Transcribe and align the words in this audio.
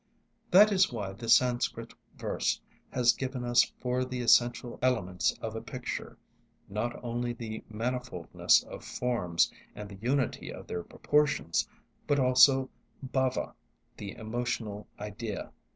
That 0.49 0.71
is 0.71 0.91
why 0.91 1.13
the 1.13 1.29
Sanskrit 1.29 1.93
verse 2.17 2.59
has 2.89 3.13
given 3.13 3.43
us 3.43 3.71
for 3.81 4.03
the 4.03 4.21
essential 4.21 4.79
elements 4.81 5.31
of 5.43 5.55
a 5.55 5.61
picture, 5.61 6.17
not 6.67 6.99
only 7.03 7.33
the 7.33 7.63
manifoldness 7.71 8.63
of 8.63 8.83
forms 8.83 9.51
and 9.75 9.87
the 9.89 9.99
unity 10.01 10.51
of 10.51 10.65
their 10.65 10.81
proportions, 10.81 11.67
but 12.07 12.17
also 12.17 12.67
bhávah, 13.13 13.53
the 13.97 14.15
emotional 14.17 14.87
idea. 14.99 15.51